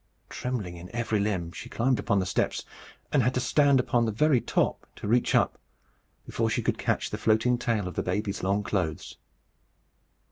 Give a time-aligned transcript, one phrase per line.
[0.29, 2.65] Trembling in every limb, she climbed upon the steps,
[3.11, 5.59] and had to stand upon the very top, and reach up,
[6.25, 9.17] before she could catch the floating tail of the baby's long clothes.